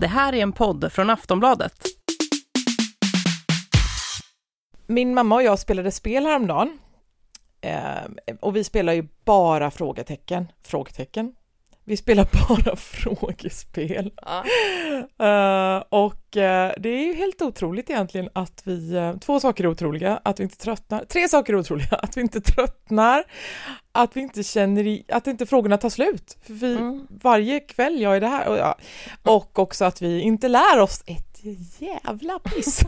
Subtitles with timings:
[0.00, 1.82] Det här är en podd från Aftonbladet.
[4.86, 6.78] Min mamma och jag spelade spel häromdagen.
[7.60, 10.52] Eh, och vi spelar ju bara frågetecken.
[10.62, 11.34] Frågetecken?
[11.88, 14.12] Vi spelar bara frågespel.
[14.16, 14.44] Ja.
[15.22, 19.68] Uh, och uh, det är ju helt otroligt egentligen att vi, uh, två saker är
[19.68, 23.24] otroliga, att vi inte tröttnar, tre saker är otroliga, att vi inte tröttnar,
[23.92, 26.38] att vi inte känner i, att inte frågorna tar slut.
[26.42, 27.06] För vi, mm.
[27.10, 28.78] varje kväll jag är det här, och, ja,
[29.22, 31.38] och också att vi inte lär oss ett
[31.78, 32.80] jävla piss.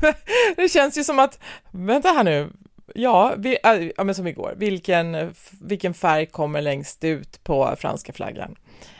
[0.56, 1.38] det känns ju som att,
[1.70, 2.50] vänta här nu,
[2.94, 8.12] Ja, vi, äh, ja, men som igår, vilken, vilken färg kommer längst ut på franska
[8.12, 8.56] flaggan?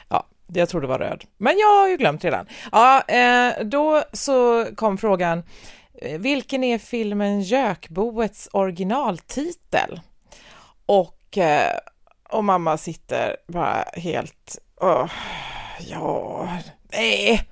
[0.08, 2.46] Ja, jag tror det var röd, men jag har ju glömt redan.
[2.72, 5.42] Ja, eh, då så kom frågan,
[6.02, 10.00] eh, vilken är filmen Gökboets originaltitel?
[10.86, 11.76] Och, eh,
[12.28, 15.10] och mamma sitter bara helt, oh,
[15.78, 16.48] ja,
[16.92, 17.48] nej,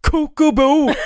[0.00, 0.90] Kokobo!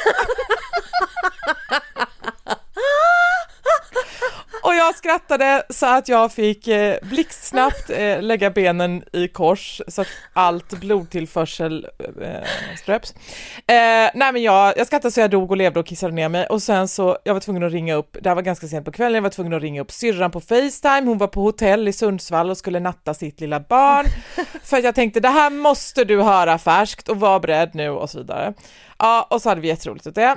[4.65, 10.01] Och jag skrattade så att jag fick eh, blixtsnabbt eh, lägga benen i kors så
[10.01, 11.87] att allt blodtillförsel
[12.23, 13.15] eh, ströps.
[13.57, 16.47] Eh, nej men jag, jag skrattade så jag dog och levde och kissade ner mig
[16.47, 18.93] och sen så, jag var tvungen att ringa upp, det här var ganska sent på
[18.93, 21.93] kvällen, jag var tvungen att ringa upp syrran på Facetime, hon var på hotell i
[21.93, 24.07] Sundsvall och skulle natta sitt lilla barn
[24.63, 28.11] för att jag tänkte det här måste du höra färskt och var beredd nu och
[28.11, 28.55] så vidare.
[28.99, 30.37] Ja, och så hade vi jätteroligt åt det.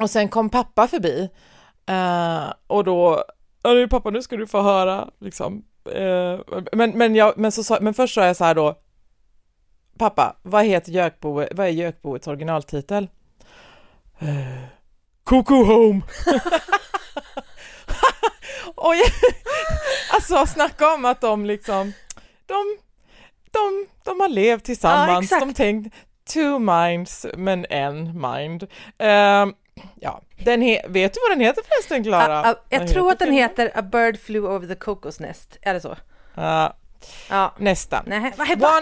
[0.00, 1.30] Och sen kom pappa förbi
[1.90, 3.24] Uh, och då,
[3.62, 5.64] ja pappa nu ska du få höra liksom.
[5.96, 6.40] Uh,
[6.72, 8.78] men, men, jag, men, så, men först sa jag så här då,
[9.98, 13.08] pappa, vad heter Gökbo, vad är Gökboets originaltitel?
[14.22, 14.64] Uh,
[15.24, 16.00] Coco Home!
[18.74, 19.06] och jag,
[20.12, 21.92] alltså snacka om att de liksom,
[22.46, 22.78] de,
[23.50, 28.62] de, de har levt tillsammans, ja, de tänkt two minds men en mind.
[28.62, 29.54] Uh,
[30.00, 32.56] ja, den vet du vad den heter förresten Klara?
[32.68, 35.96] jag tror att den heter A Bird Flew Over the Cocos Nest, är det så?
[36.38, 36.68] Uh,
[37.30, 38.12] ja, nästan.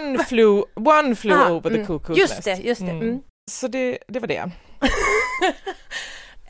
[0.01, 2.45] One, flew, one flew ah, over the mm, Cocos just Nest.
[2.45, 3.21] Det, just det, mm.
[3.51, 4.51] Så det, det var det.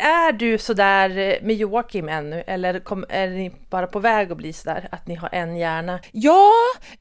[0.04, 4.54] Är du sådär med Joakim ännu eller kom, är ni bara på väg att bli
[4.54, 6.00] sådär att ni har en hjärna?
[6.12, 6.52] Ja,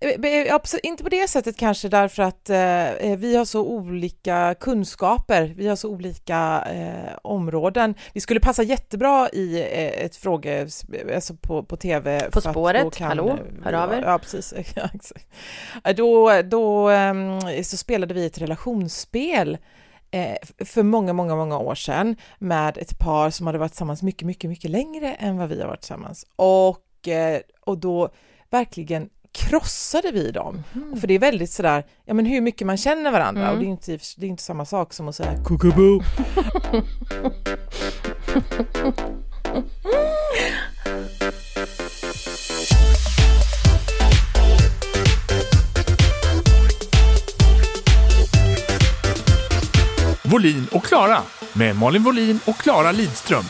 [0.00, 4.54] eh, absolut, inte på det sättet kanske därför att eh, eh, vi har så olika
[4.60, 7.94] kunskaper, vi har så olika eh, områden.
[8.12, 10.68] Vi skulle passa jättebra i eh, ett fråge,
[11.14, 12.30] alltså på, på tv.
[12.32, 14.02] På spåret, kan, hallå, hör av er.
[14.06, 14.54] Ja, precis.
[15.96, 19.60] då, då ehm, så spelade vi ett relationsspel eh,
[20.64, 24.50] för många, många, många år sedan med ett par som hade varit tillsammans mycket, mycket,
[24.50, 26.26] mycket längre än vad vi har varit tillsammans.
[26.36, 28.08] Och, eh, och då
[28.50, 30.62] verkligen krossade vi dem.
[30.74, 31.00] Mm.
[31.00, 33.54] För det är väldigt sådär, ja men hur mycket man känner varandra mm.
[33.54, 36.00] och det är inte, det är inte samma sak som att säga kukubu.
[50.32, 51.18] Volin och Klara
[51.56, 53.42] med Malin Volin och Klara Lidström.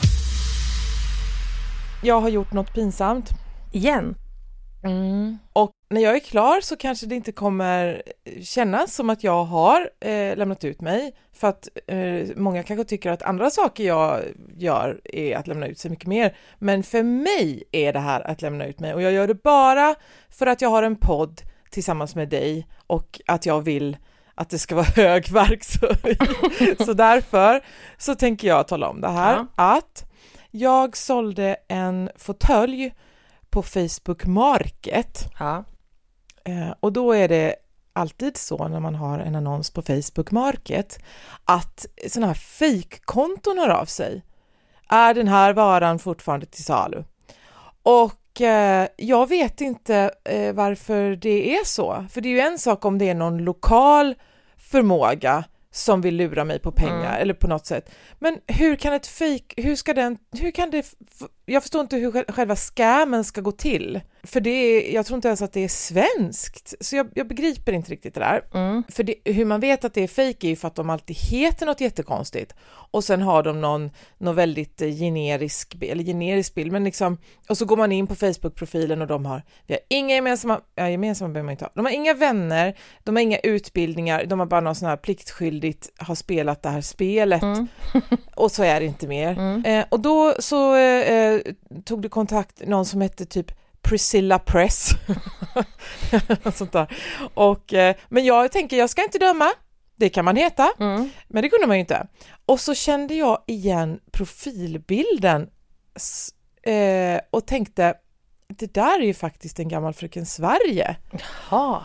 [2.03, 3.31] Jag har gjort något pinsamt.
[3.72, 4.15] Igen?
[4.84, 5.38] Mm.
[5.53, 8.03] Och när jag är klar så kanske det inte kommer
[8.43, 13.10] kännas som att jag har eh, lämnat ut mig, för att eh, många kanske tycker
[13.10, 14.20] att andra saker jag
[14.56, 18.43] gör är att lämna ut sig mycket mer, men för mig är det här att
[18.43, 19.94] lämna ut mig och jag gör det bara
[20.28, 23.97] för att jag har en podd tillsammans med dig och att jag vill
[24.34, 26.22] att det ska vara hög verkshöjd.
[26.84, 27.65] så därför
[27.98, 29.47] så tänker jag tala om det här, ja.
[29.76, 30.04] att
[30.50, 32.94] jag sålde en fåtölj
[33.50, 35.25] på Facebook Market.
[35.38, 35.65] Ja.
[36.44, 37.54] Eh, och då är det
[37.93, 40.99] alltid så när man har en annons på Facebook Market
[41.44, 44.22] att sådana här fejkkonton hör av sig.
[44.88, 47.04] Är den här varan fortfarande till salu?
[47.82, 48.22] Och
[48.97, 52.99] jag vet inte eh, varför det är så, för det är ju en sak om
[52.99, 54.14] det är någon lokal
[54.56, 57.23] förmåga som vill lura mig på pengar mm.
[57.23, 57.90] eller på något sätt.
[58.19, 60.87] Men hur kan ett fejk, hur ska den, hur kan det,
[61.46, 64.00] jag förstår inte hur själva scammen ska gå till.
[64.26, 67.72] För det är, jag tror inte ens att det är svenskt, så jag, jag begriper
[67.72, 68.44] inte riktigt det där.
[68.54, 68.82] Mm.
[68.88, 71.16] För det, hur man vet att det är fejk är ju för att de alltid
[71.16, 76.72] heter något jättekonstigt och sen har de någon, någon väldigt eh, generisk, eller generisk bild,
[76.72, 80.14] men liksom, och så går man in på Facebook-profilen och de har, vi har inga
[80.14, 84.24] gemensamma, ja gemensamma behöver man inte ha, de har inga vänner, de har inga utbildningar,
[84.24, 87.69] de har bara någon sån här pliktskyldigt har spelat det här spelet mm.
[88.36, 89.32] och så är det inte mer.
[89.32, 89.64] Mm.
[89.64, 91.40] Eh, och då så eh, eh
[91.84, 94.88] tog du kontakt, någon som hette typ Priscilla Press.
[96.55, 96.96] Sånt där.
[97.34, 99.49] Och, eh, men jag tänker, jag ska inte döma,
[99.96, 101.11] det kan man heta, Mm.
[101.29, 102.06] men det kunde man ju inte.
[102.46, 105.49] Och så kände jag igen profilbilden
[106.62, 107.94] eh, och tänkte,
[108.49, 110.96] det där är ju faktiskt en gammal Fröken Sverige.
[111.50, 111.82] Ja.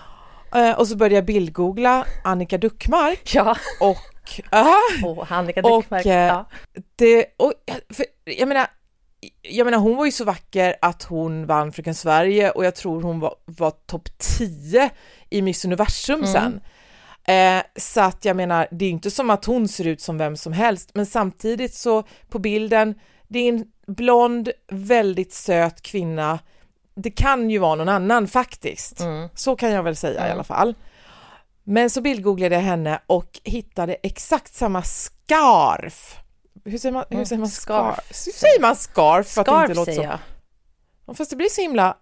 [0.55, 3.97] Eh, och så började jag bildgoogla Annika Duckmark Ja, och
[4.51, 4.73] ah,
[5.05, 6.05] och Annika Och, Duckmark.
[6.05, 6.49] eh, Ja.
[6.95, 7.53] det, och,
[7.89, 8.67] för, jag menar,
[9.41, 13.01] jag menar hon var ju så vacker att hon vann Fröken Sverige och jag tror
[13.01, 14.89] hon var, var topp 10
[15.29, 16.31] i Miss Universum Mm.
[16.33, 16.61] sen.
[17.35, 20.37] Eh, så att jag menar, det är inte som att hon ser ut som vem
[20.37, 22.95] som helst, men samtidigt så på bilden,
[23.27, 26.39] det är en blond, väldigt söt kvinna.
[26.95, 28.99] Det kan ju vara någon annan faktiskt.
[28.99, 29.29] Mm.
[29.35, 30.31] Så kan jag väl säga i Mm.
[30.33, 30.75] alla fall.
[31.63, 36.17] Men så bildgooglade jag henne och hittade exakt samma scarf.
[36.67, 37.95] Hur säger man, hur Mm, säger man scarf.
[37.95, 38.27] scarf?
[38.27, 39.27] Hur säger man scarf?
[39.27, 40.19] För att det inte Scarf låter säger jag.
[41.07, 41.97] Ja, Fast det blir så himla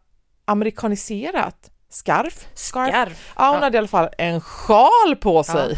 [0.46, 1.72] amerikaniserat.
[1.90, 2.48] Scarf?
[2.54, 3.34] Scarf.
[3.38, 3.60] Ja, hon Ja.
[3.64, 5.78] hade i alla fall en sjal på sig.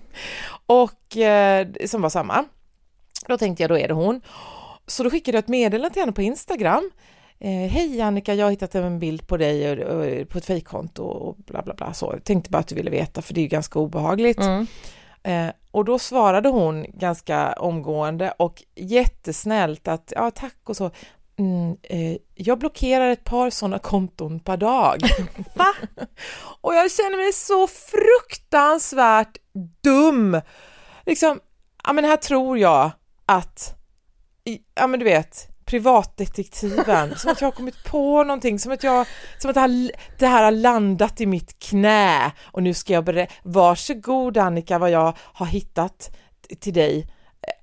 [0.66, 2.44] och eh, som var samma.
[3.28, 4.20] Då tänkte jag, då är det hon.
[4.86, 6.90] Så då skickade jag ett meddelande till henne på Instagram.
[7.38, 11.02] Eh, Hej Annika, jag har hittat en bild på dig och, och, på ett fejkkonto
[11.02, 11.94] och bla bla bla.
[11.94, 14.38] Så jag tänkte bara att du ville veta för det är ju ganska obehagligt.
[14.40, 14.66] Mm.
[15.22, 20.90] Eh, och då svarade hon ganska omgående och jättesnällt att ja tack och så.
[21.36, 25.00] Mm, eh, jag blockerar ett par sådana konton per dag.
[25.54, 25.74] Va?
[26.60, 29.38] och jag känner mig så fruktansvärt
[29.82, 30.40] dum.
[31.06, 31.40] Liksom,
[31.84, 32.90] ja men här tror jag
[33.26, 33.74] att,
[34.74, 39.06] ja men du vet, privatdetektiven, som att jag har kommit på någonting, som att jag,
[39.38, 43.04] som att det här, det här har landat i mitt knä och nu ska jag
[43.04, 46.16] berätta, varsågod Annika vad jag har hittat
[46.60, 47.06] till dig,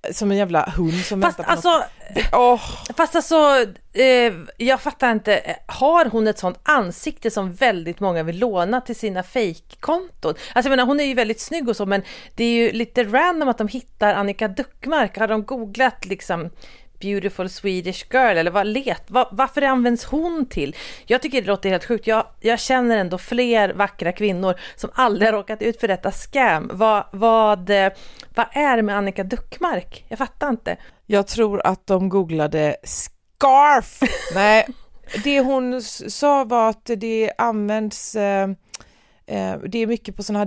[0.06, 2.25] eh, som en jävla hund som Fast väntar på alltså, något.
[2.33, 2.61] Åh,
[2.97, 5.55] fast alltså, eh, jag fattar inte.
[5.65, 10.33] Har hon ett sånt ansikte som väldigt många vill låna till sina fejkkonton?
[10.53, 12.01] Alltså jag menar, hon är ju väldigt snygg och så, men
[12.35, 15.17] det är ju lite random att de hittar Annika Duckmark.
[15.17, 16.50] Har de googlat liksom
[17.00, 20.75] Beautiful Swedish girl eller vad let, vad, varför används hon till?
[21.06, 22.07] Jag tycker det låter helt sjukt.
[22.07, 26.69] Jag, jag känner ändå fler vackra kvinnor som aldrig har råkat ut för detta scam.
[26.74, 27.90] Vad, vad, eh,
[28.36, 30.06] vad är det med Annika Duckmark?
[30.10, 30.78] Jag fattar inte.
[31.06, 34.00] Jag tror att de googlade scarf.
[34.34, 34.68] Nej,
[35.24, 38.50] det hon sa var att det används, eh,
[39.25, 40.46] eh, det är mycket på sådana här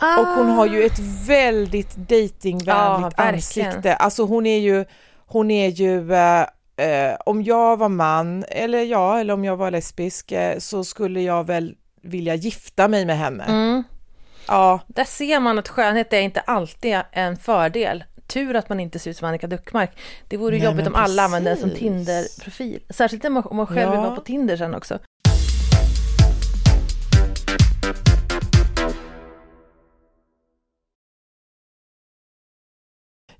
[0.00, 0.20] datingsidor.
[0.20, 3.68] Och hon har ju ett väldigt datingvänligt Ja, verkligen.
[3.68, 3.94] ansikte.
[3.96, 4.84] Alltså hon är ju,
[5.26, 6.40] hon är ju, eh,
[6.76, 11.20] eh, om jag var man, eller ja, eller om jag var lesbisk, eh, så skulle
[11.20, 13.44] jag väl vilja gifta mig med henne.
[13.44, 13.82] Mm.
[14.48, 18.04] Ja, Där ser man att skönhet är inte alltid en fördel.
[18.26, 19.90] Tur att man inte ser ut som Annika Duckmark.
[20.28, 21.70] Det vore Nej, jobbigt om alla använde den som.
[21.70, 22.80] Tinder-profil.
[22.90, 24.04] Särskilt om man, själv vill Ja.
[24.04, 24.98] vara på Tinder sen också.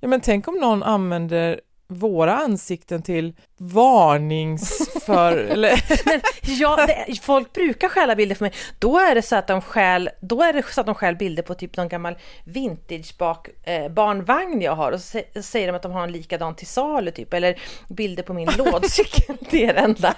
[0.05, 7.53] Ja men tänk om någon använder våra ansikten till varningsför, eller Men ja, det, folk
[7.53, 8.53] brukar stjäla bilder för mig.
[8.79, 11.43] Då är det så att de stjäl, då är det så att de stjäl bilder
[11.43, 15.67] på typ någon gammal vintage bak, eh, barnvagn jag har och så, sä- så säger
[15.67, 17.55] de att de har en likadan till salu typ eller
[17.89, 19.37] bilder på min lådcykel.
[19.51, 20.13] Det är det enda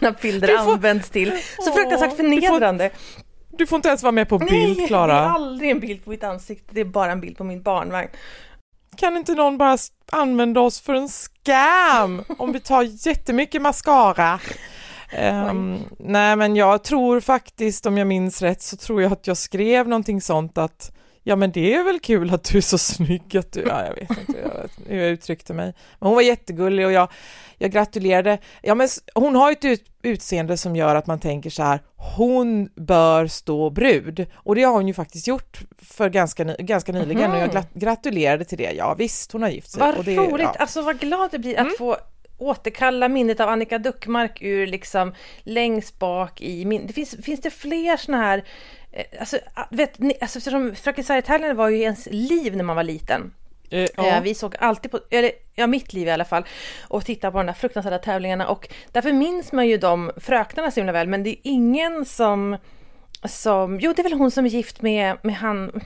[0.00, 1.30] mina bilder får- används till.
[1.60, 2.90] Så Åh, fruktansvärt förnedrande.
[3.50, 5.20] du får inte ens vara med på bild Nej, det är Klara.
[5.30, 8.08] aldrig en bild på mitt ansikte, det är bara en bild på min barnvagn.
[8.96, 9.78] Kan inte någon bara
[10.12, 14.40] använda oss för en scam om vi tar jättemycket mascara?
[15.18, 19.36] Um, nej men jag tror faktiskt, om jag minns rätt, så tror jag att jag
[19.36, 20.92] skrev någonting sånt att
[21.24, 23.94] ja men det är väl kul att du är så snygg att du, ja jag
[23.94, 25.74] vet inte jag hur jag uttryckte mig.
[25.98, 27.08] Men hon var jättegullig och jag,
[27.58, 28.38] jag gratulerade.
[28.62, 32.68] Ja men hon har ett ut, utseende som gör att man tänker så här, hon
[32.74, 34.26] bör stå brud.
[34.34, 38.44] Och det har hon ju faktiskt gjort för ganska, ganska nyligen och jag grat, gratulerade
[38.44, 38.72] till det.
[38.72, 39.80] Ja visst, hon har gift sig.
[39.80, 40.36] Vad det, roligt, ja.
[40.36, 40.56] Mm.
[40.58, 41.96] alltså vad glad jag blir att få
[42.38, 46.86] återkalla minnet av Annika Duckmark ur liksom längst bak i min...
[46.86, 48.44] Det finns, finns det fler såna här...
[48.94, 52.76] eh, Alltså, ah, vet ni, alltså eftersom Fröken Sverige-tävlingen var ju ens liv när man
[52.76, 53.32] var liten.
[53.70, 54.20] Eh, Eh, ja.
[54.20, 56.44] Vi såg alltid på, eller ja mitt liv i alla fall,
[56.88, 60.80] och tittade på de där fruktansvärda tävlingarna och därför minns man ju de fröknarna så
[60.80, 62.56] himla väl men det är ingen som,
[63.24, 65.80] som, jo det är väl hon som är gift med, med han,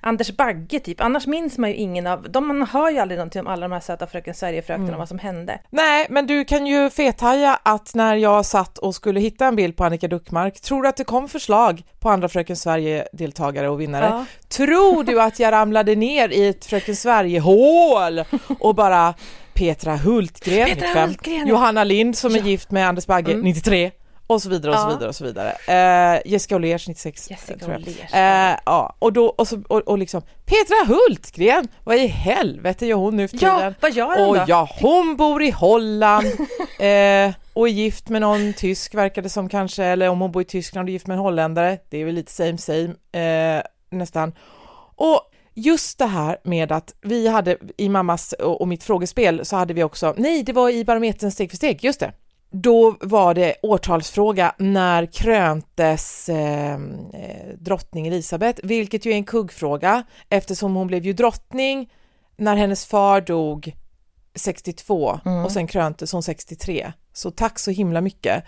[0.00, 3.40] Anders Bagge typ, annars minns man ju ingen av, de, man hör ju aldrig någonting
[3.40, 4.98] om alla de här söta Fröken Sverige-fröknarna, Mm.
[4.98, 5.58] vad som hände.
[5.70, 9.76] Nej, men du kan ju fethaja att när jag satt och skulle hitta en bild
[9.76, 14.04] på Annika Duckmark, tror du att det kom förslag på andra Fröken Sverige-deltagare och vinnare?
[14.04, 14.24] Ja.
[14.48, 18.24] Tror du att jag ramlade ner i ett Fröken Sverige-hål
[18.60, 19.14] och bara
[19.54, 21.46] Petra Hultgren, Petra 95, Hultgren.
[21.48, 22.44] Johanna Lind som är Ja.
[22.44, 23.44] gift med Anders Bagge, Mm.
[23.44, 23.90] 93
[24.28, 24.88] och så vidare och så Ja.
[24.90, 25.50] vidare och så vidare.
[26.16, 28.50] Eh, Jessica Åhlérs 96 Jessica tror jag.
[28.52, 32.96] Eh, ja, och då, och, så, och, och liksom Petra Hultgren, vad i helvete gör
[32.96, 33.74] hon nu för Ja, tiden?
[33.80, 34.44] vad gör hon Och då?
[34.48, 36.26] ja, hon bor i Holland
[36.78, 40.42] eh, och är gift med någon tysk verkar det som kanske, eller om hon bor
[40.42, 42.94] i Tyskland och är gift med en holländare, det är väl lite same same
[43.56, 44.32] eh, nästan.
[44.96, 45.20] Och
[45.54, 49.74] just det här med att vi hade i mammas och, och mitt frågespel så hade
[49.74, 52.12] vi också, nej det var i Barometern steg för steg, just det.
[52.50, 60.02] Då var det årtalsfråga när kröntes eh, eh, drottning Elisabeth, vilket ju är en kuggfråga
[60.28, 61.90] eftersom hon blev ju drottning
[62.36, 63.74] när hennes far dog
[64.34, 65.44] 62 Mm.
[65.44, 66.92] och sen kröntes hon 63.
[67.12, 68.44] Så tack så himla mycket.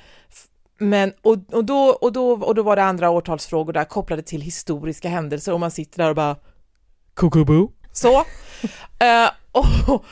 [0.79, 4.41] Men, och, och, då, och, då, och då var det andra årtalsfrågor där kopplade till
[4.41, 6.37] historiska händelser och man sitter där och bara
[7.15, 7.67] Kukubu.
[7.93, 8.25] Så.
[8.99, 10.05] Eh, och,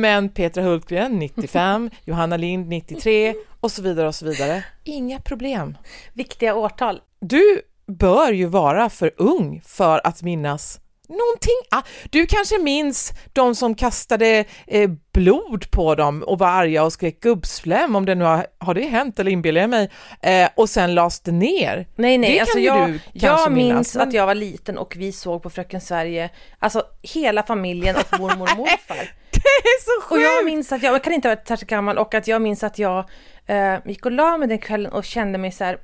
[0.00, 4.64] men Petra Hultgren 95, Johanna Lind 93 och så vidare och så vidare.
[4.84, 5.76] Inga problem.
[6.12, 7.00] Viktiga årtal.
[7.20, 11.60] Du bör ju vara för ung för att minnas någonting.
[11.70, 16.92] Ah, du kanske minns de som kastade eh, blod på dem och var arga och
[16.92, 19.90] skrek gubbsfläm om det nu har, har det hänt eller inbillar jag mig
[20.22, 21.86] eh, och sen lades det ner.
[21.96, 24.94] Nej, nej, Det alltså kan jag, du jag minns minnas, att jag var liten och
[24.96, 29.21] vi såg på Fröken Sverige, alltså hela familjen och mormor och morfar.
[29.62, 30.22] Det är så Och sjukt!
[30.22, 32.64] jag minns att jag, jag kan inte ha varit särskilt gammal, och att jag minns
[32.64, 33.04] att jag
[33.46, 35.78] eh, gick och la mig den kvällen och kände mig så här,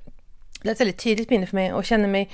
[0.62, 2.30] det är ett väldigt tydligt minne för mig, och kände mig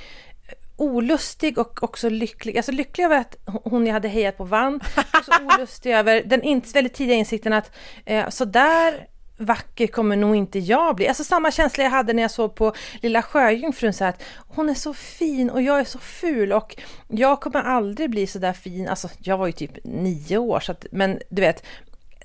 [0.76, 2.57] olustig och också lycklig.
[2.57, 4.81] Alltså lycklig över att hon jag hade hejat på vann,
[5.19, 7.71] och så olustig över den in, väldigt tidiga insikten att
[8.05, 11.09] eh, så där vacker kommer nog inte jag bli.
[11.09, 12.73] Alltså samma känsla jag hade när jag såg på
[13.03, 16.76] Lilla Sjöjungfrun så här att hon är så fin och jag är så ful och
[17.09, 18.88] jag kommer aldrig bli så där fin.
[18.88, 21.64] Alltså jag var ju typ nio år så att, men du vet,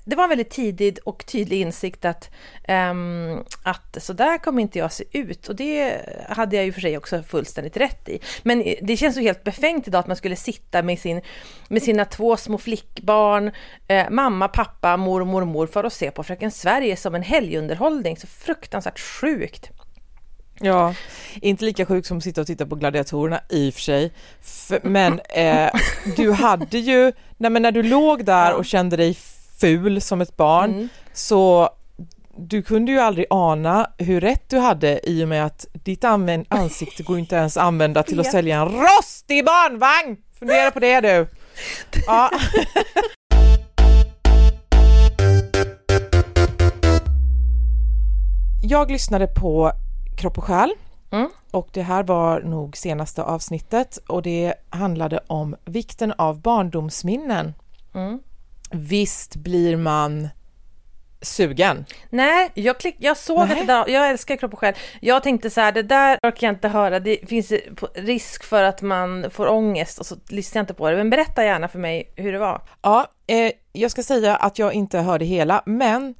[0.04, 2.30] det var en väldigt tidig och tydlig insikt att,
[2.64, 5.48] ehm, att så där kommer inte jag se ut.
[5.48, 8.18] Och det hade jag ju för sig också fullständigt rätt i.
[8.42, 11.20] Men det känns ju helt befängt idag att man skulle sitta med, sin,
[11.68, 13.50] med sina två små flickbarn,
[13.88, 18.16] eh, mamma, pappa, mormor och morfar och se på Fröken Sverige som en helgunderhållning.
[18.16, 19.70] Så fruktansvärt sjukt.
[20.62, 20.94] Ja,
[21.40, 24.12] inte lika sjuk som att sitta och titta på gladiatorerna i och för sig.
[24.40, 25.70] F- men eh,
[26.16, 29.16] du hade ju, nej men när du låg där och kände dig
[29.60, 30.88] ful som ett barn Mm.
[31.12, 31.70] så
[32.36, 37.02] du kunde ju aldrig ana hur rätt du hade i och med att ditt ansikte
[37.02, 40.16] går inte ens använda till att sälja en rostig barnvagn!
[40.38, 41.26] Fundera på det du!
[42.06, 42.30] Ja.
[48.62, 49.72] Jag lyssnade på
[50.16, 50.70] Kropp och själ
[51.12, 51.28] Mm.
[51.50, 57.54] och det här var nog senaste avsnittet och det handlade om vikten av barndomsminnen.
[57.94, 58.18] Mm.
[58.70, 60.28] Visst blir man
[61.22, 61.84] sugen?
[62.10, 63.52] Nej, jag, klick, jag såg Nej.
[63.60, 64.74] att det där, jag älskar kropp och själ.
[65.00, 67.52] Jag tänkte så här, det där orkar jag inte höra, det finns
[67.94, 70.96] risk för att man får ångest och så lyssnar jag inte på det.
[70.96, 72.62] Men berätta gärna för mig hur det var.
[72.82, 76.14] Ja, eh, jag ska säga att jag inte hörde hela, men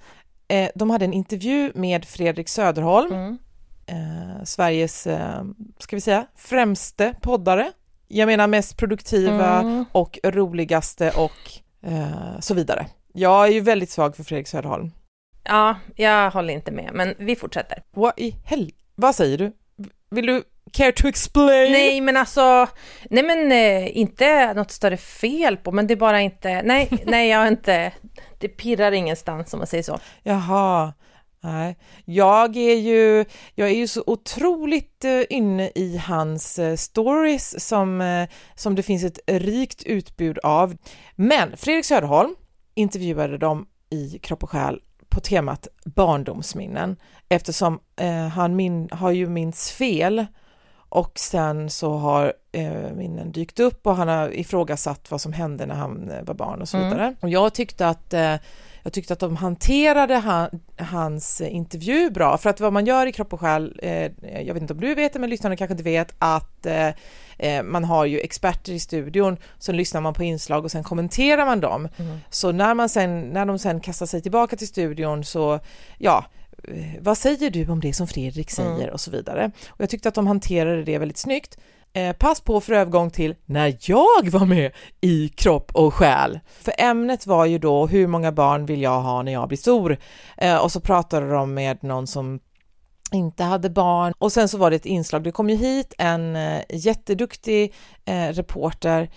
[0.48, 3.38] eh, de hade en intervju med Fredrik Söderholm, Mm.
[3.86, 5.44] eh, Sveriges, eh,
[5.78, 7.72] ska vi säga, främste poddare.
[8.08, 9.84] Jag menar mest produktiva Mm.
[9.92, 11.32] och roligaste och
[11.82, 12.86] eh, så vidare.
[13.12, 14.90] Jag är ju väldigt svag för Fredrik Söderholm.
[15.44, 17.82] Ja, jag håller inte med, men vi fortsätter.
[17.90, 18.70] Vad i hel...
[18.94, 19.52] Vad säger du?
[20.10, 21.72] Vill du care to explain?
[21.72, 22.66] Nej, men alltså,
[23.10, 27.28] nej men eh, inte något större fel på, men det är bara inte, nej, nej
[27.28, 27.92] jag har inte,
[28.38, 29.98] det pirrar ingenstans om man säger så.
[30.22, 30.92] Jaha,
[31.40, 31.76] nej.
[32.04, 38.00] Jag är ju, jag är ju så otroligt eh, inne i hans eh, stories som,
[38.00, 40.76] eh, som det finns ett rikt utbud av.
[41.14, 42.34] Men Fredrik Söderholm
[42.74, 46.96] intervjuade dem i Kropp och själ på temat barndomsminnen
[47.28, 50.26] eftersom eh, han min, har ju minns fel
[50.92, 55.66] och sen så har eh, minnen dykt upp och han har ifrågasatt vad som hände
[55.66, 56.88] när han var barn och så Mm.
[56.90, 57.14] vidare.
[57.20, 58.34] Och jag tyckte att eh,
[58.82, 63.12] jag tyckte att de hanterade han, hans intervju bra, för att vad man gör i
[63.12, 64.10] Kropp och själ, eh,
[64.46, 66.88] jag vet inte om du vet det, men lyssnarna kanske inte vet, att eh,
[67.38, 71.46] eh, man har ju experter i studion, så lyssnar man på inslag och sen kommenterar
[71.46, 71.88] man dem.
[71.96, 72.18] Mm.
[72.30, 75.60] Så när, man sen, när de sen kastar sig tillbaka till studion så,
[75.98, 76.24] ja,
[76.68, 78.92] eh, vad säger du om det som Fredrik säger Mm.
[78.92, 79.50] och så vidare.
[79.68, 81.58] Och jag tyckte att de hanterade det väldigt snyggt.
[81.92, 86.40] Eh, pass på för övergång till när jag var med i Kropp och själ.
[86.60, 89.96] För ämnet var ju då hur många barn vill jag ha när jag blir stor?
[90.36, 92.40] Eh, och så pratade de med någon som
[93.12, 96.36] inte hade barn och sen så var det ett inslag, det kom ju hit en
[96.36, 99.10] eh, jätteduktig eh, reporter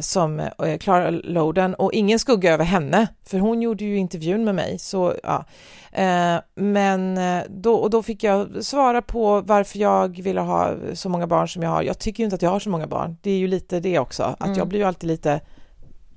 [0.00, 4.54] som eh, Clara Loden och ingen skugga över henne, för hon gjorde ju intervjun med
[4.54, 4.78] mig.
[4.78, 5.44] Så, ja.
[5.92, 11.08] Eh, men eh, då, och då fick jag svara på varför jag ville ha så
[11.08, 11.82] många barn som jag har.
[11.82, 13.16] Jag tycker ju inte att jag har så många barn.
[13.22, 14.58] Det är ju lite det också, att Mm.
[14.58, 15.40] jag blir ju alltid lite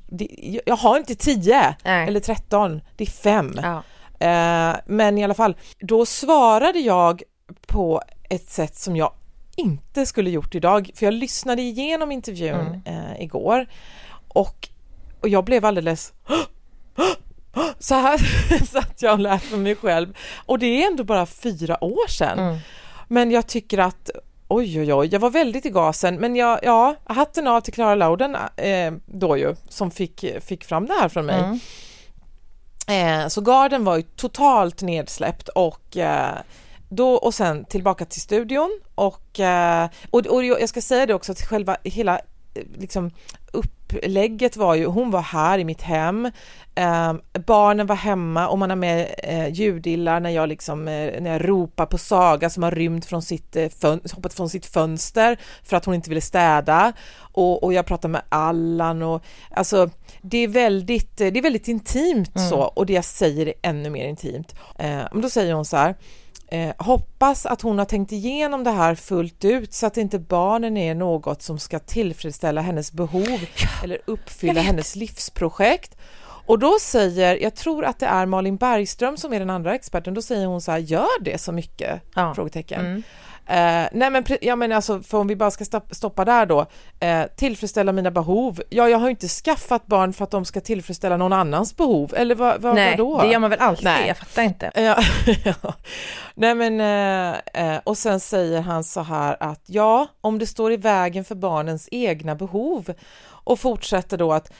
[0.10, 2.08] det, jag har inte tio Nej.
[2.08, 3.54] eller tretton, det är fem.
[3.64, 3.84] Ja.
[4.28, 7.24] Eh, men i alla fall, då svarade jag
[7.68, 9.12] på ett sätt som jag
[9.58, 12.82] inte skulle gjort idag, för jag lyssnade igenom intervjun Mm.
[12.86, 13.68] eh, igår
[14.28, 14.70] och,
[15.22, 16.14] och jag blev alldeles
[17.80, 18.18] så här
[18.66, 22.40] satt jag och lät för mig själv och det är ändå bara fyra år sedan.
[22.40, 22.58] Mm.
[23.08, 24.10] Men jag tycker att
[24.50, 27.96] Oj, oj, oj, jag var väldigt i gasen, men jag, ja, hatten av till Clara
[27.96, 31.40] Louden eh, då ju, som fick, fick fram det här från mig.
[31.40, 31.60] Mm.
[32.88, 36.38] Eh, så garden var ju totalt nedsläppt och eh,
[36.90, 41.32] då och sen tillbaka till studion och, eh, och, och jag ska säga det också
[41.32, 42.20] att själva hela
[42.54, 43.12] eh, liksom
[43.52, 46.26] upplägget var ju, hon var här i mitt hem,
[46.76, 47.14] eh,
[47.46, 51.50] barnen var hemma och man har med eh, ljudillar när jag liksom, eh, när jag
[51.50, 53.70] ropar på Saga som har rymt från sitt, eh,
[54.14, 58.22] hoppat från sitt fönster för att hon inte ville städa och, och jag pratar med
[58.30, 59.90] Allan och alltså
[60.22, 64.08] det är väldigt, det är väldigt intimt så och det jag säger är ännu mer
[64.08, 64.56] intimt.
[64.80, 65.96] Eh, men då säger hon så här
[66.48, 70.78] Eh, hoppas att hon har tänkt igenom det här fullt ut så att inte barnen
[70.78, 73.40] är något som ska tillfredsställa hennes behov
[73.84, 75.98] eller uppfylla hennes livsprojekt.
[76.48, 80.14] Och då säger, jag tror att det är Malin Bergström som är den andra experten,
[80.14, 82.02] då säger hon så här, gör det så mycket?
[82.16, 82.34] Ja.
[82.34, 82.86] Frågetecken.
[82.86, 83.04] Mm.
[83.50, 86.66] Eh, nej men, ja, men alltså, för om vi bara ska stopp- stoppa där då,
[87.00, 88.62] eh, tillfredsställa mina behov.
[88.70, 92.14] Ja, jag har ju inte skaffat barn för att de ska tillfredsställa någon annans behov,
[92.18, 93.22] eller vad, vad, Nej, vadå?
[93.22, 94.08] det gör man väl alltid, Nej.
[94.08, 94.72] jag fattar inte.
[94.76, 94.98] Ja,
[95.64, 95.74] ja.
[96.36, 96.82] Nej men,
[97.54, 101.24] eh, eh, och sen säger han så här att ja, om det står i vägen
[101.26, 102.94] för barnens egna behov
[103.28, 104.52] och fortsätter då att,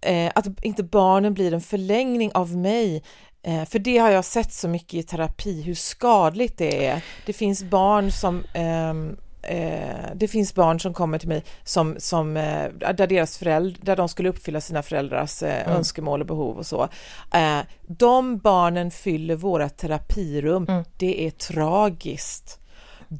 [0.00, 3.02] eh, att inte barnen blir en förlängning av mig
[3.44, 7.04] för det har jag sett så mycket i terapi, hur skadligt det är.
[7.26, 12.36] Det finns barn som ehm, Eh, det finns barn som kommer till mig som, som
[12.36, 15.76] eh, där deras föräldrar, där de skulle uppfylla sina föräldrars eh, Mm.
[15.76, 16.88] önskemål och behov och så.
[17.34, 20.66] Eh, de barnen fyller våra terapirum.
[20.68, 20.84] Mm.
[20.96, 22.58] Det är tragiskt.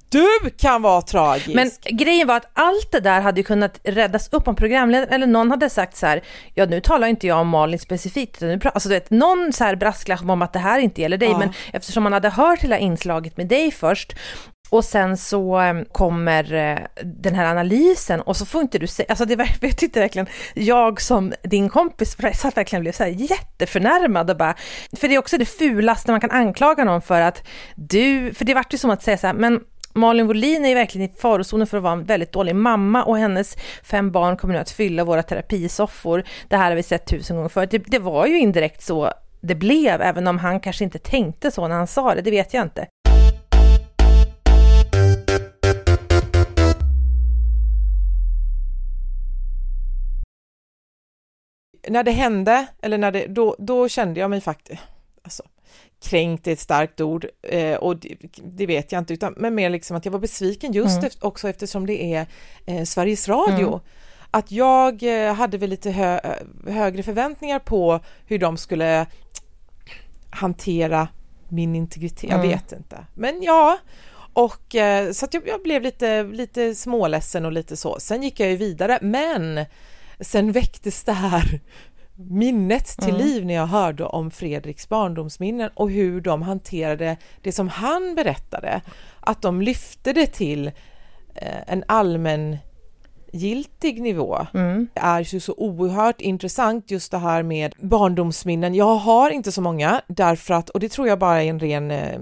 [0.08, 1.54] Du kan vara tragisk!
[1.54, 5.26] Men grejen var att allt det där hade ju kunnat räddas upp om programledaren eller
[5.26, 6.22] någon hade sagt så här,
[6.54, 9.52] ja nu talar inte jag om Malin specifikt, utan nu pra- alltså du vet, någon
[9.52, 11.38] så här brasklapp om att det här inte gäller dig, Ja.
[11.38, 14.12] men eftersom man hade hört hela inslaget med dig först
[14.70, 19.06] och sen så eh, kommer eh, den här analysen och så får inte du säga,
[19.08, 23.10] alltså det var, jag tyckte verkligen, jag som din kompis satt verkligen blev så här
[23.10, 24.54] jätteförnärmad och bara,
[24.96, 27.42] för det är också det fulaste man kan anklaga någon för att
[27.74, 29.60] du, för det vart ju som att säga så här, men
[29.94, 33.18] Malin Wollin är ju verkligen i farozonen för att vara en väldigt dålig mamma och
[33.18, 36.24] hennes fem barn kommer nu att fylla våra terapisoffor.
[36.48, 37.70] Det här har vi sett tusen gånger förut.
[37.70, 41.68] Det, det var ju indirekt så det blev, även om han kanske inte tänkte så
[41.68, 42.86] när han sa det, det vet jag inte.
[51.88, 54.82] när det hände, eller när det, då, då kände jag mig faktiskt,
[55.22, 55.42] alltså,
[56.02, 59.70] kränkt är ett starkt ord eh, och det, det vet jag inte, utan, men mer
[59.70, 61.06] liksom att jag var besviken just Mm.
[61.06, 62.26] efter, också eftersom det är
[62.66, 63.68] eh, Sveriges Radio.
[63.68, 63.80] Mm.
[64.30, 66.20] Att jag eh, hade väl lite hö,
[66.66, 69.06] högre förväntningar på hur de skulle
[70.30, 71.08] hantera
[71.48, 72.48] min integritet, jag Mm.
[72.48, 73.06] vet inte.
[73.14, 73.78] Men ja,
[74.32, 78.00] och eh, så att jag, jag blev lite, lite småledsen och lite så.
[78.00, 79.64] Sen gick jag ju vidare, men
[80.20, 81.60] sen väcktes det här
[82.30, 83.26] minnet till Mm.
[83.26, 88.80] liv när jag hörde om Fredriks barndomsminnen och hur de hanterade det som han berättade.
[89.20, 90.66] Att de lyfte det till
[91.34, 92.56] eh, en allmän
[93.34, 94.88] giltig nivå Mm.
[94.94, 98.74] Det är ju så oerhört intressant just det här med barndomsminnen.
[98.74, 101.90] Jag har inte så många därför att, och det tror jag bara är en ren,
[101.90, 102.20] eh,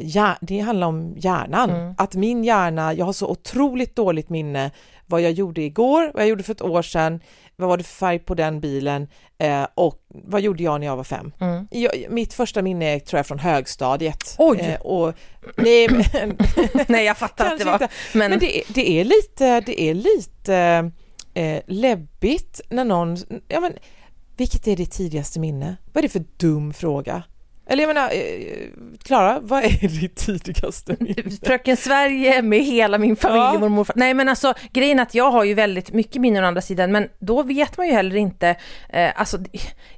[0.00, 1.70] hjär, det handlar om hjärnan.
[1.70, 1.94] Mm.
[1.98, 4.70] Att min hjärna, jag har så otroligt dåligt minne
[5.10, 7.20] vad jag gjorde igår, vad jag gjorde för ett år sedan,
[7.56, 10.96] vad var det för färg på den bilen eh, och vad gjorde jag när jag
[10.96, 11.32] var fem?
[11.40, 11.68] Mm.
[11.70, 14.34] Jag, mitt första minne är, tror jag från högstadiet.
[14.38, 14.58] Oj!
[14.60, 15.14] Eh, och,
[15.56, 16.36] nej, men,
[16.88, 17.72] Nej, jag fattar att det var...
[17.72, 17.88] inte.
[18.14, 20.90] Men, men det, är- det är lite, det är lite
[21.34, 23.16] eh, läbbigt när någon,
[23.48, 23.72] ja men
[24.36, 25.76] vilket är ditt tidigaste minne?
[25.92, 27.22] Vad är det för dum fråga?
[27.70, 28.68] Eller jag menar, eh,
[29.02, 31.30] Klara, vad är ditt tidigaste minne?
[31.42, 33.58] Fröken Sverige med hela min familj, Ja.
[33.58, 33.86] mormor.
[33.94, 36.92] Nej men alltså grejen är att jag har ju väldigt mycket minnen å andra sidan,
[36.92, 38.56] men då vet man ju heller inte,
[38.88, 39.38] eh, alltså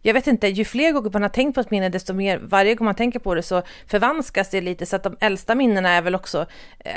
[0.02, 2.74] jag vet inte, ju fler gånger man har tänkt på ett minne, desto mer, varje
[2.74, 6.02] gång man tänker på det så förvanskas det lite, så att de äldsta minnena är
[6.02, 6.46] väl också,
[6.85, 6.92] eh,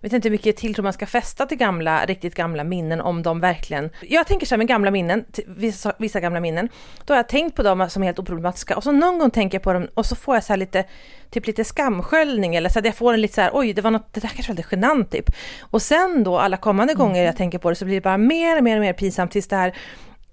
[0.00, 3.40] vet inte hur mycket tilltro man ska fästa till gamla, riktigt gamla minnen om de
[3.40, 3.90] verkligen...
[4.02, 6.68] Jag tänker så här med gamla minnen, vissa, vissa gamla minnen,
[7.04, 9.62] då har jag tänkt på dem som helt oproblematiska och så någon gång tänker jag
[9.62, 10.84] på dem och så får jag så här lite,
[11.30, 13.90] typ lite skamsköljning eller så att jag får en lite så här, oj, det var
[13.90, 15.30] något, det där kanske var lite genant typ.
[15.60, 17.00] Och sen då alla kommande mm.
[17.00, 19.30] gånger jag tänker på det så blir det bara mer och mer och mer pinsamt
[19.30, 19.74] tills det här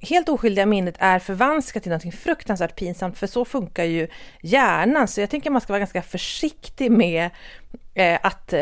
[0.05, 4.07] helt oskyldiga minnet är förvanskat till något fruktansvärt pinsamt, för så funkar ju
[4.41, 5.07] hjärnan.
[5.07, 7.29] Så jag tänker man ska vara ganska försiktig med
[7.93, 8.53] eh, att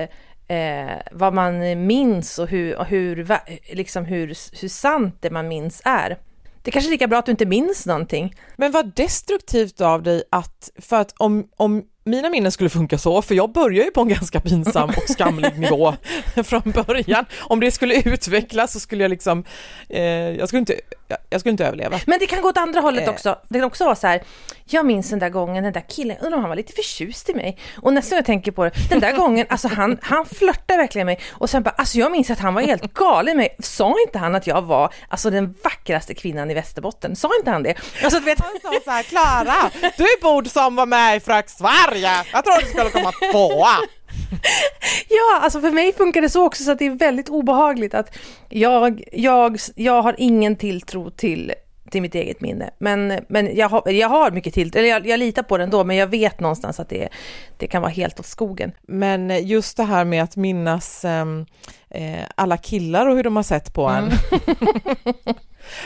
[0.48, 3.28] eh, vad man minns och hur, och hur,
[3.76, 4.28] liksom hur,
[4.62, 6.18] hur sant det man minns är.
[6.62, 8.36] Det är kanske är lika bra att du inte minns någonting.
[8.56, 13.22] Men vad destruktivt av dig att, för att om, om mina minnen skulle funka så,
[13.22, 15.94] för jag börjar ju på en ganska pinsam och skamlig nivå
[16.44, 17.26] från början.
[17.40, 19.44] Om det skulle utvecklas så skulle jag liksom,
[19.90, 20.80] eh, jag, skulle inte,
[21.30, 22.00] jag skulle inte överleva.
[22.08, 23.10] Men det kan gå åt andra hållet eh.
[23.10, 23.40] också.
[23.50, 24.24] Det kan också vara så här,
[24.66, 27.34] jag minns den där gången, den där killen, undrar om han var lite förtjust i
[27.34, 27.58] mig.
[27.82, 31.18] Och nästan jag tänker på det, den där gången, alltså han, han flörtade verkligen med
[31.18, 31.26] mig.
[31.32, 33.56] Och sen bara, alltså jag minns att han var helt galen i mig.
[33.60, 37.16] Sa inte han att jag var, alltså den vackraste kvinnan i Västerbotten?
[37.16, 37.76] Sa inte han det?
[38.04, 38.40] Alltså, vet...
[38.40, 42.12] Han sa så här, Klara, du borde som var med i Fröken Sverige.
[42.34, 43.78] Jag tror du skulle komma tvåa.
[45.10, 48.18] Ja, alltså för mig funkar det så också så att det är väldigt obehagligt att
[48.50, 51.54] jag, jag, jag har ingen tilltro till
[51.94, 52.70] till mitt eget minne.
[52.78, 55.84] Men, men jag, har, jag har mycket till, eller jag, jag litar på det ändå,
[55.84, 57.10] men jag vet någonstans att det,
[57.58, 58.72] det kan vara helt åt skogen.
[58.82, 61.46] Men just det här med att minnas ehm,
[61.90, 64.04] eh, alla killar och hur de har sett på en.
[64.04, 64.14] Mm.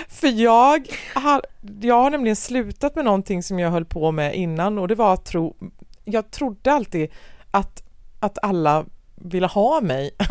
[0.07, 1.41] För jag har,
[1.81, 5.13] jag har nämligen slutat med någonting som jag höll på med innan och det var
[5.13, 5.55] att tro,
[6.03, 7.11] jag trodde alltid
[7.51, 7.83] att,
[8.19, 10.11] att alla ville ha mig.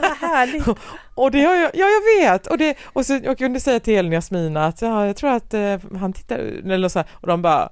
[0.00, 0.66] Vad härligt.
[1.14, 3.94] Och det har jag, ja jag vet, och, det, och så jag kunde säga till
[3.94, 6.38] Elin Jasmina att ja, jag tror att eh, han tittar,
[6.70, 7.70] eller så här, och de bara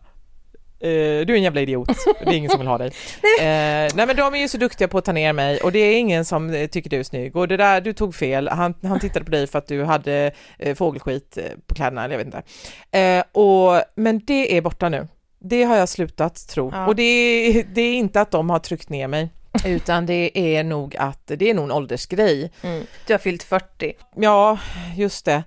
[0.85, 1.89] Uh, du är en jävla idiot,
[2.25, 2.89] det är ingen som vill ha dig.
[3.41, 5.79] Uh, nej men de är ju så duktiga på att ta ner mig och det
[5.79, 8.75] är ingen som eh, tycker du är snygg och det där, du tog fel, han,
[8.83, 10.33] han tittade på dig för att du hade
[10.67, 13.23] uh, fågelskit på kläderna, eller jag vet inte.
[13.33, 15.09] och, men det är borta nu.
[15.43, 16.87] Det har jag slutat tro ja.
[16.87, 19.31] och det är, det är inte att de har tryckt ner mig.
[19.65, 22.53] Utan det är nog att det är nog en åldersgrej.
[22.63, 22.87] Mm.
[23.07, 23.93] Du har fyllt 40.
[24.17, 24.59] Ja,
[24.97, 25.43] just det.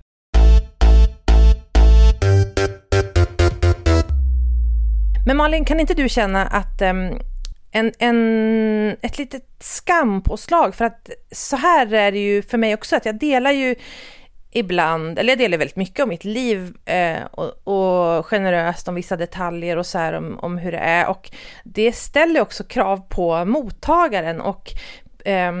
[5.26, 7.20] Men Malin, kan inte du känna att um,
[7.70, 12.96] en, en, ett litet skampåslag, för att så här är det ju för mig också,
[12.96, 13.74] att jag delar ju
[14.54, 19.16] ibland, eller jag delar väldigt mycket om mitt liv eh, och, och, generöst om vissa
[19.16, 21.08] detaljer och så här om, om hur det är.
[21.08, 21.30] Och
[21.64, 24.72] det ställer också krav på mottagaren och
[25.24, 25.52] eh,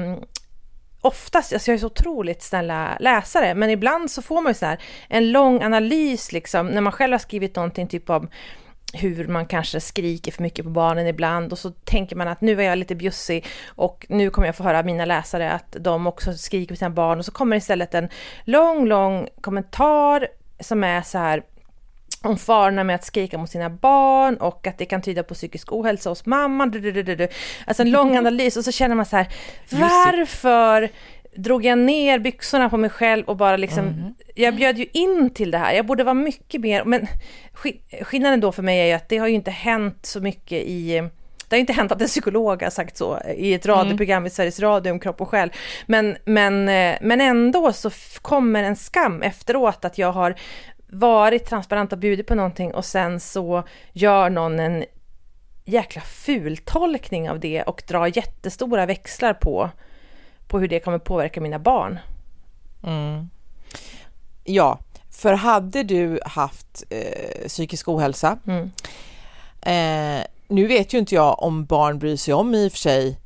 [1.00, 4.66] oftast, alltså jag är så otroligt snälla läsare, men ibland så får man ju så
[4.66, 8.28] här en lång analys liksom när man själv har skrivit någonting typ om
[8.94, 11.52] hur man kanske skriker för mycket på barnen ibland.
[11.52, 14.62] Och så tänker man att nu är jag lite bjussig och nu kommer jag få
[14.62, 17.18] höra mina läsare att de också skriker på sina barn.
[17.18, 18.08] Och så kommer istället en
[18.44, 20.28] lång, lång kommentar
[20.60, 21.42] som är så här
[22.24, 25.72] om farorna med att skrika mot sina barn och att det kan tyda på psykisk
[25.72, 26.72] ohälsa hos mamman.
[27.66, 28.56] Alltså en lång analys.
[28.56, 29.28] Och så känner man så här,
[29.70, 30.90] varför
[31.36, 34.14] drog jag ner byxorna på mig själv och bara liksom, mm.
[34.34, 35.74] jag bjöd ju in till det här.
[35.74, 37.06] Jag borde vara mycket mer, men
[38.02, 41.08] skillnaden då för mig är ju att det har ju inte hänt så mycket i
[41.48, 44.26] det har inte hänt att en psykolog har sagt så i ett radioprogram mm.
[44.26, 45.52] i Sveriges Radio om kropp och själ.
[45.86, 47.90] Men, men, eh, men ändå så
[48.22, 50.34] kommer en skam efteråt att jag har
[50.86, 54.84] varit transparent och bjudit på någonting och sen så gör någon en
[55.64, 59.70] jäkla fultolkning av det och drar jättestora växlar på
[60.48, 61.98] på hur det kommer påverka mina barn.
[62.82, 63.30] Mm.
[64.44, 64.78] Ja,
[65.10, 68.70] för hade du haft eh, psykisk ohälsa, mm.
[69.60, 73.18] eh, nu vet ju inte jag om barn bryr sig om i och för sig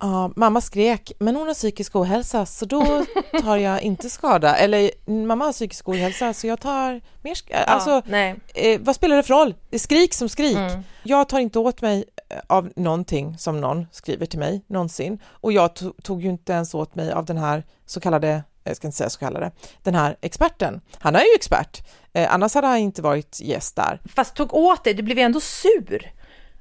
[0.00, 3.04] Ja, mamma skrek, men hon har psykisk ohälsa så då
[3.42, 4.56] tar jag inte skada.
[4.56, 4.90] Eller
[5.26, 7.64] mamma har psykisk ohälsa så jag tar mer skada.
[7.64, 9.54] Alltså, ja, eh, vad spelar det för roll?
[9.70, 10.56] Det är skrik som skrik.
[10.56, 10.82] Mm.
[11.02, 15.18] Jag tar inte åt mig eh, av någonting som någon skriver till mig någonsin.
[15.26, 15.70] Och jag
[16.02, 19.10] tog ju inte ens åt mig av den här så kallade, jag ska inte säga
[19.10, 19.50] så kallade,
[19.82, 20.80] den här experten.
[20.98, 24.00] Han är ju expert, eh, annars hade han inte varit gäst där.
[24.14, 26.12] Fast tog åt dig, du blev ju ändå sur.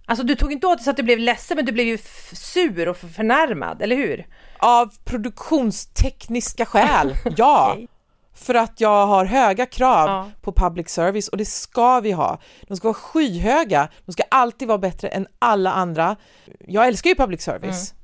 [0.10, 1.98] Alltså du tog inte åt dig så att du blev ledsen men du blev ju
[2.34, 4.28] sur och förnärmad, eller hur?
[4.60, 7.74] Av produktionstekniska skäl, ja.
[7.74, 7.88] okay.
[8.34, 10.30] För att jag har höga krav ja.
[10.42, 12.40] på public service och det ska vi ha.
[12.62, 16.16] De ska vara skyhöga, de ska alltid vara bättre än alla andra.
[16.68, 17.92] Jag älskar ju public service.
[17.92, 18.04] Mm.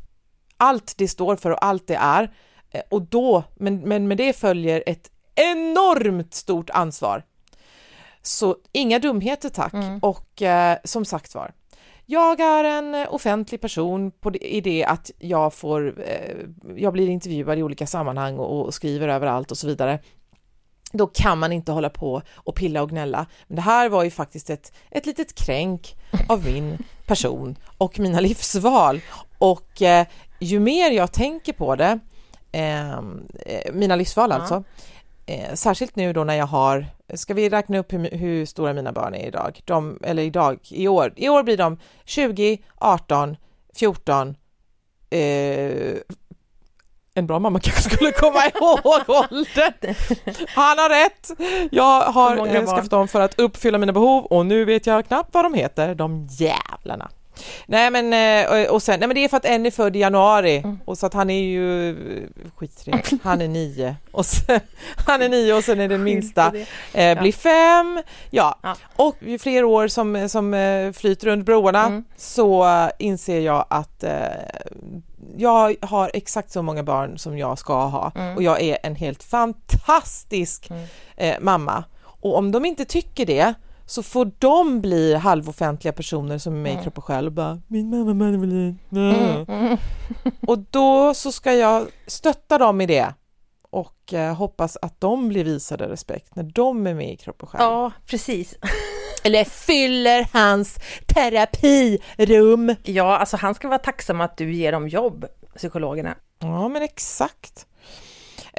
[0.57, 2.31] Allt det står för och allt det är.
[2.71, 7.23] Eh, och då, men, men med det följer ett enormt stort ansvar.
[8.21, 9.73] Så inga dumheter tack.
[9.73, 9.99] Mm.
[9.99, 11.51] Och eh, som sagt var,
[12.05, 16.35] jag är en eh, offentlig person på det, i det att jag får, eh,
[16.75, 19.99] jag blir intervjuad i olika sammanhang och, och skriver överallt och så vidare
[20.91, 23.25] då kan man inte hålla på och pilla och gnälla.
[23.47, 25.95] Men det här var ju faktiskt ett, ett litet kränk
[26.29, 29.01] av min person och mina livsval.
[29.37, 30.07] Och eh,
[30.39, 31.99] ju mer jag tänker på det,
[32.51, 34.63] ehm, eh, mina livsval Ja.
[35.25, 38.91] Eh, särskilt nu då när jag har, ska vi räkna upp hur, hur stora mina
[38.91, 39.61] barn är idag?
[39.65, 43.37] De, eller idag, i år, i år blir de 20, 18,
[43.75, 44.35] 14,
[45.09, 45.97] eh,
[47.17, 49.95] en bra mamma kanske skulle komma ihåg åldern.
[50.47, 51.31] Han har rätt.
[51.71, 55.45] Jag har skaffat dem för att uppfylla mina behov och nu vet jag knappt vad
[55.45, 57.09] de heter, de jävlarna.
[57.65, 58.13] Nej men,
[58.63, 60.79] eh, och sen, nej men det är för att en är född i januari Mm.
[60.85, 61.95] och så att han är ju
[62.55, 64.59] skittrevlig, han är nio och sen,
[65.07, 66.53] han är nio och sen är den minsta
[66.93, 68.59] eh, blir fem, ja.
[68.63, 68.75] Ja.
[68.95, 72.03] Och ju fler år som, som eh, flyter runt broarna Mm.
[72.17, 72.65] så
[72.99, 74.11] inser jag att eh,
[75.37, 78.35] jag har exakt så många barn som jag ska ha Mm.
[78.35, 80.83] och jag är en helt fantastisk Mm.
[81.17, 81.83] eh, mamma.
[82.03, 83.53] Och om de inte tycker det
[83.85, 86.83] så får de bli halvoffentliga personer som är med i Mm.
[86.83, 88.75] kropp och själ och bara min mamma Madeleine.
[88.91, 89.77] Mm, mm.
[90.47, 93.13] Och då så ska jag stötta dem i det
[93.69, 97.49] och eh, hoppas att de blir visade respekt när de är med i kropp och
[97.49, 97.61] själ.
[97.61, 98.55] Ja, precis.
[99.23, 102.75] Eller fyller hans terapirum.
[102.83, 106.15] Ja, alltså han ska vara tacksam att du ger dem jobb, psykologerna.
[106.39, 107.65] Ja, men exakt.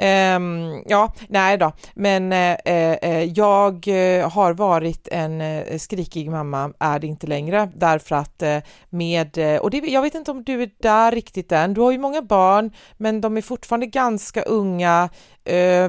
[0.01, 3.87] Um, ja, nej då, men uh, jag
[4.31, 8.43] har varit en skrikig mamma, är det inte längre, därför att
[8.89, 11.97] med, och det, jag vet inte om du är där riktigt än, du har ju
[11.97, 15.09] många barn, men de är fortfarande ganska unga,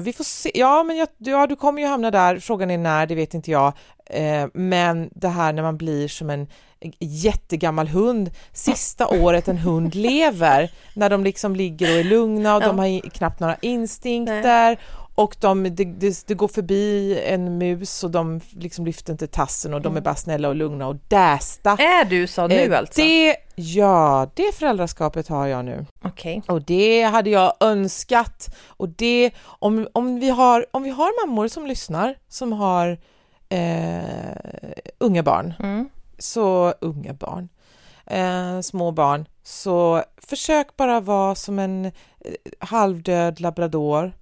[0.01, 3.05] vi får se, ja men jag, ja, du kommer ju hamna där, frågan är när,
[3.05, 3.73] det vet inte jag,
[4.53, 6.47] men det här när man blir som en
[6.99, 12.63] jättegammal hund, sista året en hund lever, när de liksom ligger och är lugna och
[12.63, 12.67] Ja.
[12.67, 14.79] de har knappt några instinkter
[15.15, 19.73] och de, det, det, det går förbi en mus och de liksom lyfter inte tassen
[19.73, 21.71] och de är bara snälla och lugna och dästa.
[21.71, 23.01] Är du så nu Eh, alltså?
[23.01, 25.85] Det, ja, det föräldraskapet har jag nu.
[26.03, 26.41] Okej.
[26.47, 28.55] Och det hade jag önskat.
[28.67, 32.97] Och det, om, om, vi, har, om vi har mammor som lyssnar, som har
[33.49, 33.99] eh,
[34.97, 35.89] unga barn, Mm.
[36.19, 37.49] Så unga barn,
[38.05, 41.91] eh, små barn, så försök bara vara som en eh,
[42.59, 44.13] halvdöd labrador,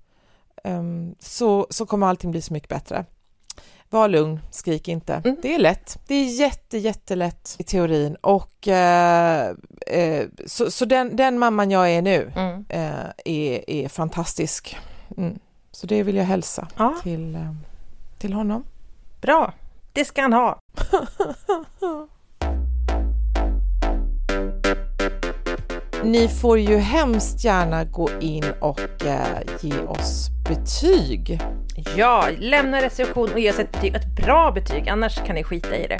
[0.63, 3.05] Ehm, så, så kommer allting bli så mycket bättre.
[3.89, 5.13] Var lugn, skrik inte.
[5.25, 5.38] Mm.
[5.41, 5.99] Det är lätt.
[6.07, 8.15] Det är jätte, jättelätt i teorin.
[8.15, 9.53] Och eh,
[9.88, 12.65] eh, så, så den, den mamman jag är nu Mm.
[12.69, 14.77] eh, är, är fantastisk.
[15.17, 15.39] Mm.
[15.71, 17.53] Så det vill jag hälsa Ja, till, eh,
[18.17, 18.63] till honom.
[19.21, 19.53] bra.
[19.97, 20.60] Det ska han ha.
[26.03, 31.39] Ni får ju hemskt gärna gå in och eh, ge oss betyg.
[31.95, 33.95] Ja, lämna recension och ge oss ett betyg.
[33.95, 35.99] Ett bra betyg, annars kan ni skita i det.